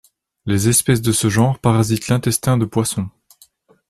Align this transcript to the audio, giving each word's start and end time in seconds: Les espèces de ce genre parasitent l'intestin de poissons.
Les 0.47 0.67
espèces 0.67 1.03
de 1.03 1.11
ce 1.11 1.29
genre 1.29 1.59
parasitent 1.59 2.07
l'intestin 2.07 2.57
de 2.57 2.65
poissons. 2.65 3.07